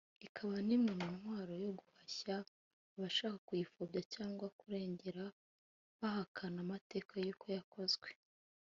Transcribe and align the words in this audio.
ikaba 0.27 0.55
n’imwe 0.67 0.91
mu 0.99 1.07
ntwaro 1.17 1.53
yo 1.65 1.71
guhashya 1.79 2.35
abashaka 2.95 3.37
kuyipfobya 3.47 4.01
cyangwa 4.13 4.45
kurengera 4.59 5.23
bahakana 5.99 6.57
amateka 6.65 7.13
y’uko 7.25 7.47
yakozwe 7.57 8.07